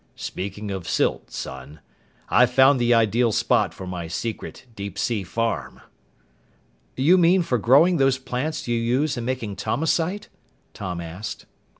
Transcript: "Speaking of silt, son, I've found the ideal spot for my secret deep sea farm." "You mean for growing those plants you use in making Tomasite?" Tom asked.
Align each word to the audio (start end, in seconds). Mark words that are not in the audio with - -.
"Speaking 0.15 0.71
of 0.71 0.89
silt, 0.89 1.29
son, 1.29 1.79
I've 2.27 2.49
found 2.51 2.79
the 2.79 2.91
ideal 2.91 3.31
spot 3.31 3.71
for 3.71 3.85
my 3.85 4.07
secret 4.07 4.65
deep 4.75 4.97
sea 4.97 5.21
farm." 5.21 5.79
"You 6.97 7.19
mean 7.19 7.43
for 7.43 7.59
growing 7.59 7.97
those 7.97 8.17
plants 8.17 8.67
you 8.67 8.79
use 8.79 9.15
in 9.15 9.23
making 9.25 9.57
Tomasite?" 9.57 10.27
Tom 10.73 11.01
asked. 11.01 11.45